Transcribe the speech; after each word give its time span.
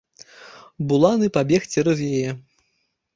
Буланы 0.91 1.29
пабег 1.35 1.67
цераз 1.75 1.99
яе. 2.09 2.31